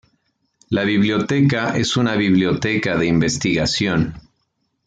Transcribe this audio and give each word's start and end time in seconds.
La 0.69 0.81
biblioteca 0.83 1.77
es 1.77 1.95
una 1.95 2.15
biblioteca 2.15 2.97
de 2.97 3.05
investigación. 3.05 4.19